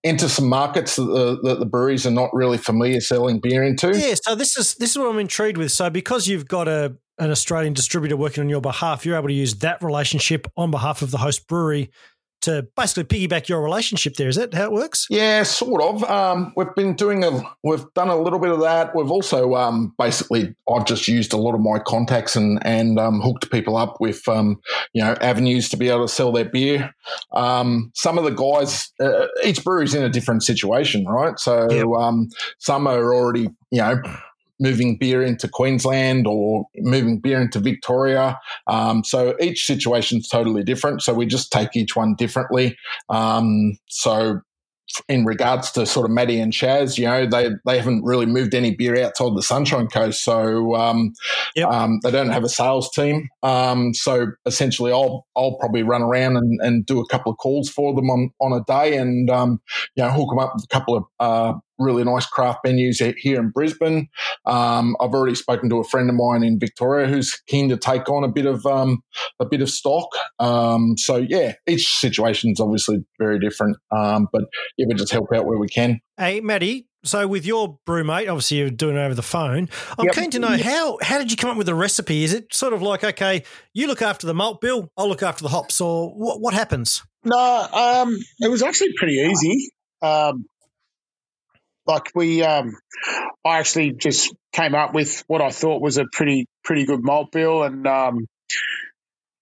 [0.04, 3.98] enter some markets that the, that the, breweries are not really familiar selling beer into.
[3.98, 5.72] Yeah, so this is this is what I'm intrigued with.
[5.72, 9.34] So because you've got a an Australian distributor working on your behalf, you're able to
[9.34, 11.92] use that relationship on behalf of the host brewery
[12.42, 14.28] to basically piggyback your relationship there.
[14.28, 15.08] Is that how it works?
[15.10, 16.04] Yeah, sort of.
[16.04, 18.96] Um, we've been doing a, we've done a little bit of that.
[18.96, 23.22] We've also um, basically, I've just used a lot of my contacts and and um,
[23.22, 24.60] hooked people up with um,
[24.94, 26.94] you know avenues to be able to sell their beer.
[27.34, 31.38] Um, some of the guys, uh, each brewery's in a different situation, right?
[31.40, 31.86] So yep.
[31.88, 34.02] Um, some are already you know
[34.60, 38.40] moving beer into Queensland or moving beer into Victoria.
[38.68, 41.02] Um, so each situation is totally different.
[41.02, 42.78] So we just take each one differently.
[43.10, 44.42] Um, so
[45.08, 48.54] in regards to sort of Matty and Shaz, you know, they they haven't really moved
[48.54, 51.14] any beer outside the Sunshine Coast, so um,
[51.56, 51.70] yep.
[51.70, 53.28] um, they don't have a sales team.
[53.44, 57.70] Um, so essentially, I'll I'll probably run around and, and do a couple of calls
[57.70, 59.62] for them on on a day, and um,
[59.96, 63.40] you know, hook them up with a couple of uh, really nice craft venues here
[63.40, 64.10] in Brisbane.
[64.46, 68.10] Um, I've already spoken to a friend of mine in Victoria who's keen to take
[68.10, 69.02] on a bit of um,
[69.40, 70.10] a bit of stock.
[70.40, 74.44] Um, so yeah, each situation is obviously very different, um, but
[74.78, 76.00] yeah, we just help out where we can.
[76.18, 76.86] Hey, Matty.
[77.06, 79.70] So with your brewmate, obviously you're doing it over the phone.
[79.98, 80.16] I'm yep.
[80.16, 82.26] keen to know how how did you come up with the recipe?
[82.26, 85.44] Is it sort of like okay, you look after the malt bill, I'll look after
[85.44, 86.42] the hops, or what?
[86.42, 87.02] What happens?
[87.24, 89.72] No, um, it was actually pretty easy.
[90.02, 90.46] Um,
[91.90, 92.76] like we, um,
[93.44, 97.32] I actually just came up with what I thought was a pretty pretty good malt
[97.32, 98.28] bill, and um,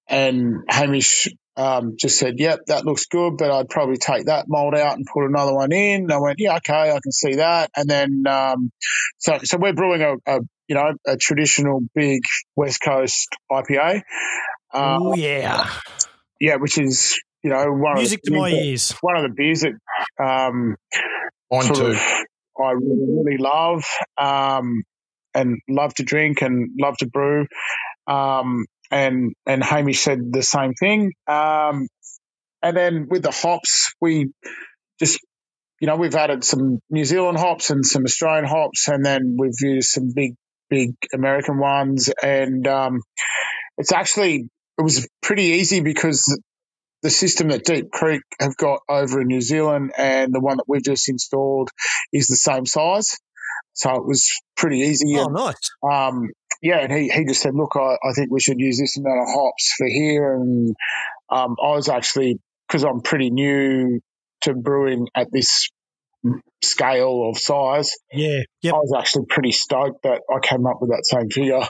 [0.08, 4.76] and Hamish um, just said, "Yep, that looks good, but I'd probably take that malt
[4.76, 7.70] out and put another one in." And I went, "Yeah, okay, I can see that."
[7.76, 8.72] And then, um,
[9.18, 12.22] so so we're brewing a, a, you know a traditional big
[12.56, 14.04] West Coast IPA.
[14.74, 15.70] Uh, oh yeah,
[16.40, 18.92] yeah, which is you know one music of the, to my ears.
[19.02, 19.74] One of the beers that
[20.24, 20.78] um,
[21.52, 21.86] on too.
[21.88, 22.02] Of,
[22.60, 23.84] I really, love
[24.18, 24.84] um,
[25.34, 27.48] and love to drink and love to brew.
[28.08, 31.12] Um, and and Hamish said the same thing.
[31.28, 31.88] Um,
[32.62, 34.32] and then with the hops, we
[35.00, 35.20] just
[35.80, 39.60] you know we've added some New Zealand hops and some Australian hops, and then we've
[39.62, 40.36] used some big
[40.70, 43.02] big American ones, and um,
[43.78, 46.40] it's actually it was pretty easy because
[47.04, 50.66] the system that Deep Creek have got over in New Zealand and the one that
[50.68, 51.70] we've just installed
[52.12, 53.18] is the same size.
[53.74, 55.18] So it was pretty easy.
[55.18, 55.56] Oh, and, nice.
[55.84, 56.30] Um,
[56.62, 59.22] yeah, and he, he just said, look, I, I think we should use this amount
[59.22, 60.34] of hops for here.
[60.34, 60.76] And
[61.30, 64.00] um, I was actually, because I'm pretty new
[64.42, 65.70] to brewing at this
[66.64, 67.92] scale of size.
[68.12, 68.42] Yeah.
[68.64, 68.74] Yep.
[68.74, 71.62] I was actually pretty stoked that I came up with that same figure.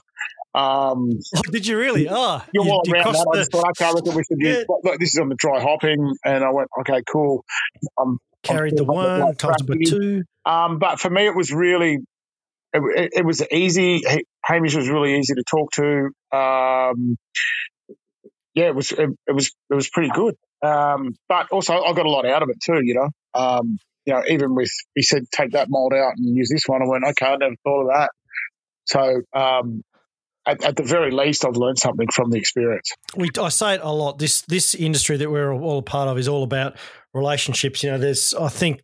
[0.58, 2.08] Um, oh, did you really?
[2.10, 3.28] Oh, you, you, you around that.
[3.32, 3.32] The...
[3.32, 4.58] I just thought, okay, look, we should use.
[4.58, 4.76] Yeah.
[4.84, 7.46] Look, this is on the dry hopping, and I went, okay, cool.
[8.00, 10.24] Um, Carried the one, times by two.
[10.46, 12.00] Um, but for me, it was really,
[12.74, 14.02] it, it, it, was easy.
[14.44, 16.10] Hamish was really easy to talk to.
[16.36, 17.18] Um,
[18.56, 20.36] yeah, it was, it, it, was, it was pretty good.
[20.64, 22.80] Um, but also, I got a lot out of it too.
[22.84, 26.50] You know, um, you know, even with he said take that malt out and use
[26.52, 26.82] this one.
[26.82, 28.10] I went, okay, I never thought of that.
[28.86, 29.84] So um,
[30.48, 32.92] at, at, the very least, I've learned something from the experience.
[33.16, 34.18] We, I say it a lot.
[34.18, 36.78] This this industry that we're all a part of is all about
[37.14, 37.84] relationships.
[37.84, 38.82] You know, there's I think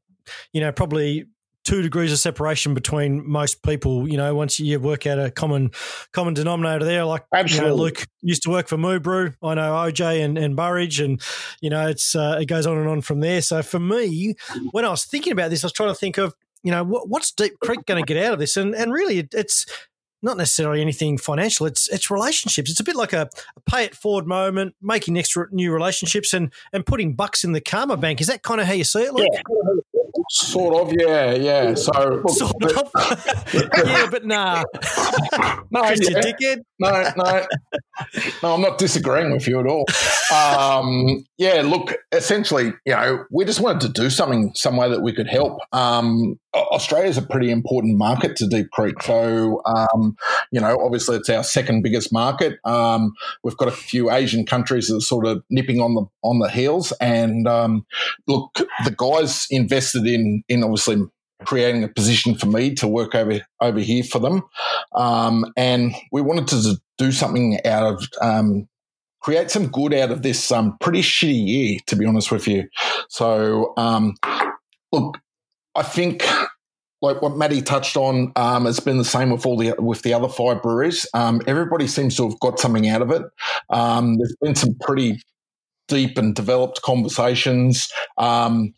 [0.51, 1.25] you know probably
[1.63, 4.07] two degrees of separation between most people.
[4.07, 5.71] You know, once you work out a common
[6.11, 7.69] common denominator there, like Absolutely.
[7.69, 9.33] You know, Luke used to work for Moo Brew.
[9.41, 11.21] I know OJ and, and Burridge, and
[11.61, 13.41] you know, it's uh, it goes on and on from there.
[13.41, 14.35] So for me,
[14.71, 17.09] when I was thinking about this, I was trying to think of you know what,
[17.09, 19.65] what's Deep Creek going to get out of this, and and really, it's
[20.23, 21.65] not necessarily anything financial.
[21.65, 22.71] It's it's relationships.
[22.71, 26.51] It's a bit like a, a, pay it forward moment, making extra new relationships, and
[26.71, 28.21] and putting bucks in the karma bank.
[28.21, 29.13] Is that kind of how you see it?
[29.13, 29.27] Luke?
[29.31, 29.41] Yeah.
[30.29, 31.73] Sort of, yeah, yeah.
[31.73, 32.91] So, sort of,
[33.53, 34.63] yeah, but nah,
[35.69, 36.21] no, Chris, yeah.
[36.21, 36.61] dickhead.
[36.79, 37.45] No, no,
[38.43, 38.53] no.
[38.53, 39.85] I'm not disagreeing with you at all.
[40.33, 45.01] Um, yeah, look, essentially, you know, we just wanted to do something, some way that
[45.01, 45.59] we could help.
[45.71, 50.15] Um, Australia is a pretty important market to Deep Creek, so um,
[50.51, 52.59] you know, obviously, it's our second biggest market.
[52.63, 56.39] Um, we've got a few Asian countries that are sort of nipping on the on
[56.39, 57.85] the heels, and um,
[58.27, 58.53] look,
[58.85, 60.97] the guys invested in in obviously
[61.45, 64.43] creating a position for me to work over over here for them,
[64.95, 68.67] um, and we wanted to do something out of um,
[69.21, 72.67] create some good out of this um, pretty shitty year, to be honest with you.
[73.09, 74.15] So, um,
[74.91, 75.17] look,
[75.75, 76.25] I think
[77.01, 80.13] like what Matty touched on, um, it's been the same with all the with the
[80.13, 81.07] other five breweries.
[81.13, 83.23] Um, everybody seems to have got something out of it.
[83.69, 85.19] There's been some pretty
[85.87, 87.91] deep and developed conversations.
[88.17, 88.73] Um,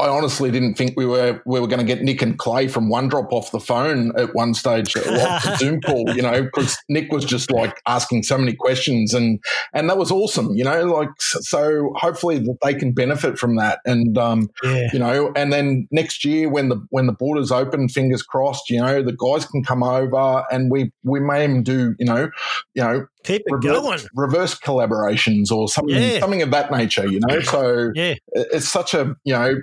[0.00, 2.88] I honestly didn't think we were we were going to get Nick and Clay from
[2.88, 6.78] One Drop off the phone at one stage at the Zoom call, you know, because
[6.88, 9.38] Nick was just like asking so many questions and
[9.74, 13.80] and that was awesome, you know, like so hopefully that they can benefit from that
[13.84, 14.88] and um, yeah.
[14.92, 18.80] you know, and then next year when the when the borders open, fingers crossed, you
[18.80, 22.30] know, the guys can come over and we we may even do, you know,
[22.74, 26.20] you know, keep it reverse, going, reverse collaborations or something yeah.
[26.20, 27.40] something of that nature, you know.
[27.40, 29.56] So yeah, it's such a you know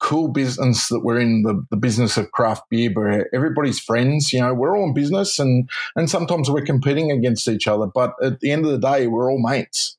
[0.00, 4.40] cool business that we're in the, the business of craft beer where everybody's friends you
[4.40, 8.40] know we're all in business and and sometimes we're competing against each other but at
[8.40, 9.96] the end of the day we're all mates.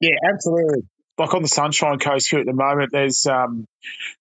[0.00, 0.82] Yeah absolutely.
[1.18, 3.66] Like on the sunshine coast here at the moment there's um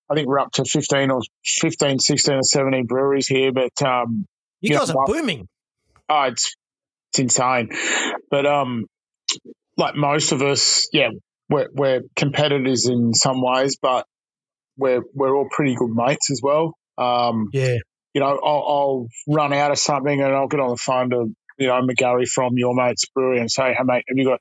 [0.10, 4.26] i think we're up to 15 or 15 16 or 17 breweries here but um
[4.62, 5.48] you, you guys know, are booming.
[6.10, 6.56] Oh it's
[7.12, 7.70] it's insane.
[8.30, 8.86] But um
[9.78, 11.10] like most of us yeah
[11.50, 14.06] we're, we're competitors in some ways but
[14.78, 16.74] we're we're all pretty good mates as well.
[16.98, 17.78] Um, yeah.
[18.14, 21.36] You know, I'll, I'll, run out of something and I'll get on the phone to
[21.58, 24.40] you know McGarry from your mate's brewery and say, "Hey mate, have you got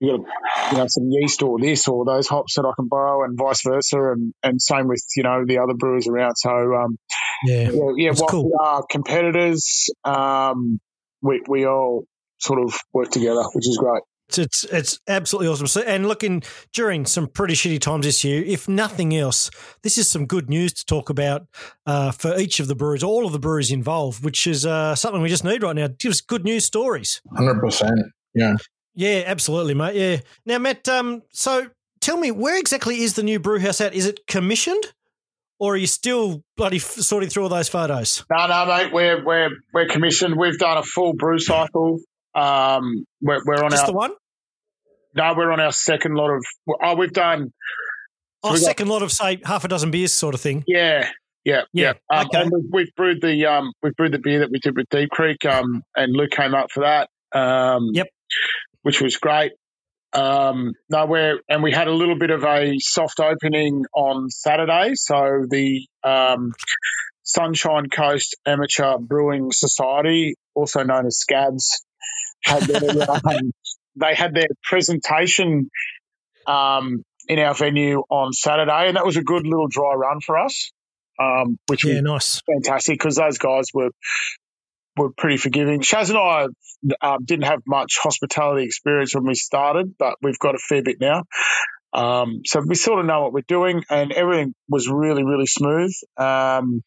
[0.00, 3.24] you got you know some yeast or this or those hops that I can borrow
[3.24, 6.98] and vice versa and and same with you know the other brewers around so um,
[7.44, 8.44] yeah yeah, yeah while cool.
[8.44, 10.78] we are competitors um,
[11.22, 12.04] we we all
[12.38, 15.66] sort of work together which is great it's it's absolutely awesome.
[15.66, 19.50] So, and looking during some pretty shitty times this year, if nothing else,
[19.82, 21.46] this is some good news to talk about
[21.86, 25.22] uh, for each of the breweries, all of the breweries involved, which is uh, something
[25.22, 25.88] we just need right now.
[25.98, 27.20] Give us good news stories.
[27.36, 27.98] Hundred percent.
[28.34, 28.56] Yeah.
[28.94, 29.94] Yeah, absolutely, mate.
[29.94, 30.20] Yeah.
[30.44, 30.88] Now, Matt.
[30.88, 31.22] Um.
[31.30, 31.68] So,
[32.00, 33.94] tell me, where exactly is the new brew house at?
[33.94, 34.84] Is it commissioned?
[35.58, 38.24] Or are you still bloody sorting through all those photos?
[38.30, 38.92] No, no, mate.
[38.92, 40.36] We're we're we're commissioned.
[40.38, 41.98] We've done a full brew cycle.
[42.36, 44.12] Um, we're, we're on Just our the one.
[45.14, 46.44] No, we're on our second lot of.
[46.82, 47.52] Oh, we've done.
[48.44, 50.62] So oh, we second got, lot of say half a dozen beers, sort of thing.
[50.66, 51.08] Yeah,
[51.44, 51.94] yeah, yeah.
[52.10, 52.18] yeah.
[52.18, 52.42] Um, okay.
[52.42, 55.08] And we've, we've, brewed the um, we've brewed the beer that we did with Deep
[55.08, 55.44] Creek.
[55.46, 57.08] Um, and Luke came up for that.
[57.32, 58.08] Um, yep.
[58.82, 59.52] Which was great.
[60.12, 64.92] Um, no, we're and we had a little bit of a soft opening on Saturday.
[64.94, 66.52] So the um,
[67.22, 71.84] Sunshine Coast Amateur Brewing Society, also known as Scabs,
[72.46, 73.52] had their, um,
[73.96, 75.70] they had their presentation
[76.46, 80.38] um, in our venue on Saturday, and that was a good little dry run for
[80.38, 80.72] us,
[81.20, 83.90] um, which yeah, was nice, fantastic because those guys were
[84.96, 85.80] were pretty forgiving.
[85.80, 86.46] Shaz and I
[87.06, 90.96] um, didn't have much hospitality experience when we started, but we've got a fair bit
[91.00, 91.24] now.
[91.92, 95.94] Um, so we sort of know what we're doing, and everything was really, really smooth.
[96.16, 96.82] Um,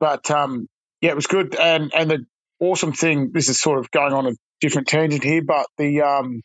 [0.00, 0.66] but um,
[1.00, 1.54] yeah, it was good.
[1.54, 2.24] And and the
[2.60, 6.42] awesome thing, this is sort of going on a different tangent here, but the um,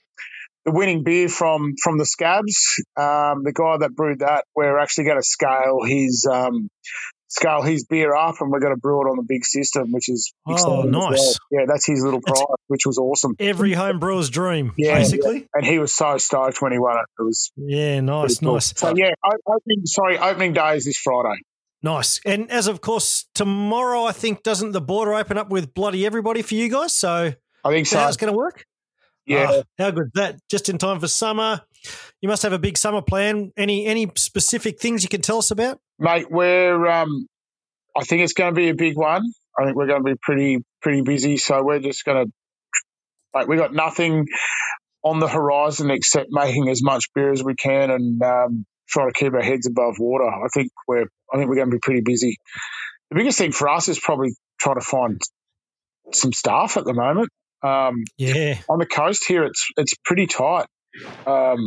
[0.66, 5.06] the winning beer from from the Scabs, um, the guy that brewed that, we're actually
[5.06, 6.70] going to scale his um,
[7.28, 10.10] scale his beer up, and we're going to brew it on the big system, which
[10.10, 11.38] is oh nice.
[11.52, 11.62] Well.
[11.62, 13.36] Yeah, that's his little prize, which was awesome.
[13.40, 15.40] Every home brewer's dream, yeah, basically.
[15.40, 15.46] Yeah.
[15.56, 17.06] And he was so stoked when he won it.
[17.20, 18.54] It was yeah, nice, cool.
[18.54, 18.74] nice.
[18.78, 21.42] So yeah, opening sorry, opening day is this Friday.
[21.82, 22.22] Nice.
[22.26, 26.42] And as of course, tomorrow, I think, doesn't the border open up with bloody everybody
[26.42, 26.96] for you guys?
[26.96, 27.34] So
[27.64, 27.98] I think so.
[27.98, 28.66] how's it going to work?
[29.26, 29.48] Yeah.
[29.50, 30.40] Oh, how good that?
[30.50, 31.62] Just in time for summer.
[32.22, 33.52] You must have a big summer plan.
[33.58, 35.80] Any any specific things you can tell us about?
[36.00, 37.28] Mate, we're um,
[37.96, 39.24] I think it's going to be a big one.
[39.58, 41.38] I think we're going to be pretty pretty busy.
[41.38, 42.32] So we're just going to,
[43.34, 44.28] like, we got nothing
[45.04, 49.12] on the horizon except making as much beer as we can and um, try to
[49.12, 50.26] keep our heads above water.
[50.26, 52.38] I think we're I think we're going to be pretty busy.
[53.10, 55.22] The biggest thing for us is probably trying to find
[56.14, 57.30] some staff at the moment.
[57.64, 58.58] Um, Yeah.
[58.70, 60.68] on the coast here, it's it's pretty tight.
[61.26, 61.60] Um,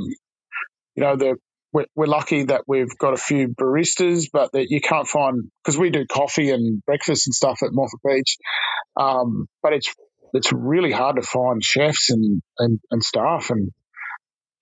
[0.95, 1.37] you know, the
[1.73, 5.79] we're, we're lucky that we've got a few baristas, but that you can't find because
[5.79, 8.37] we do coffee and breakfast and stuff at Moffat Beach.
[8.97, 9.93] Um, but it's
[10.33, 13.71] it's really hard to find chefs and and, and staff, and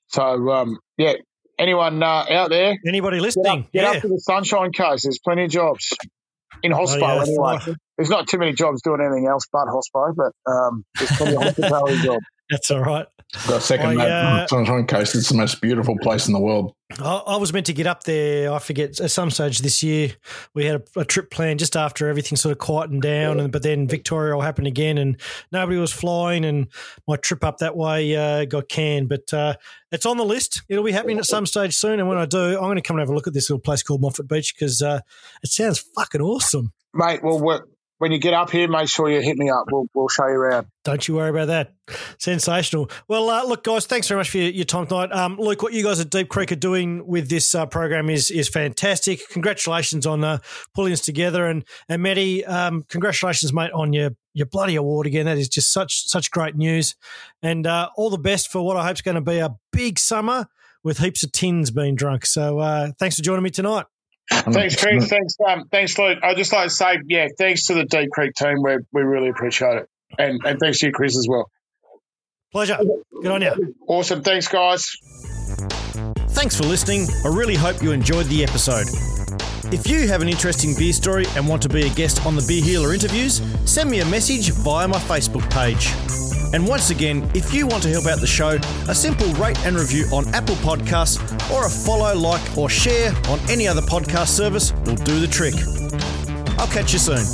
[0.09, 1.15] so um, yeah.
[1.57, 2.77] Anyone uh, out there?
[2.85, 3.61] Anybody Get, listening?
[3.61, 3.91] up, get yeah.
[3.93, 5.05] up to the Sunshine Coast.
[5.05, 5.93] There's plenty of jobs
[6.63, 7.77] in hospo yeah, anyway.
[7.97, 11.43] There's not too many jobs doing anything else but hospital, but um, there's plenty of
[11.43, 12.25] hospitality jobs.
[12.51, 13.07] That's all right.
[13.49, 14.11] Got a second I, mate.
[14.11, 15.15] uh, Sunshine Coast.
[15.15, 16.73] It's the most beautiful place in the world.
[17.01, 18.53] I, I was meant to get up there.
[18.53, 20.13] I forget at some stage this year.
[20.55, 23.63] We had a, a trip planned just after everything sort of quietened down, and but
[23.63, 25.21] then Victoria all happened again, and
[25.51, 26.69] nobody was flying, and
[27.09, 29.09] my trip up that way uh, got canned.
[29.09, 29.55] But uh,
[29.91, 30.63] it's on the list.
[30.69, 32.97] It'll be happening at some stage soon, and when I do, I'm going to come
[32.97, 35.01] and have a look at this little place called Moffat Beach because uh,
[35.43, 36.73] it sounds fucking awesome.
[36.93, 37.59] Mate, well, we
[37.99, 39.67] when you get up here, make sure you hit me up.
[39.71, 40.67] We'll, we'll show you around.
[40.85, 41.73] Don't you worry about that.
[42.19, 42.91] Sensational.
[43.09, 45.13] Well, uh, look, guys, thanks very much for your, your time tonight.
[45.13, 48.31] Um, Luke, what you guys at Deep Creek are doing with this uh, program is
[48.31, 49.29] is fantastic.
[49.31, 50.39] Congratulations on uh,
[50.75, 55.27] pulling this together, and and Matty, um, congratulations, mate, on your your bloody award again.
[55.27, 56.97] That is just such such great news,
[57.43, 59.99] and uh, all the best for what I hope is going to be a big
[59.99, 60.49] summer
[60.83, 62.27] with heaps of tins being drunk.
[62.27, 63.87] So, uh, thanks for joining me tonight.
[64.31, 65.09] Thanks, Chris.
[65.09, 66.19] Thanks, um, thanks, Luke.
[66.23, 68.63] I'd just like to say, yeah, thanks to the Deep Creek team.
[68.63, 71.51] We we really appreciate it, and and thanks to you, Chris, as well.
[72.53, 72.79] Pleasure.
[73.21, 73.75] Good on you.
[73.87, 74.23] Awesome.
[74.23, 74.93] Thanks, guys.
[76.31, 77.07] Thanks for listening.
[77.25, 78.87] I really hope you enjoyed the episode.
[79.73, 82.45] If you have an interesting beer story and want to be a guest on the
[82.47, 85.93] Beer Healer interviews, send me a message via my Facebook page.
[86.53, 89.77] And once again, if you want to help out the show, a simple rate and
[89.77, 91.19] review on Apple Podcasts
[91.51, 95.55] or a follow, like, or share on any other podcast service will do the trick.
[96.59, 97.25] I'll catch you soon.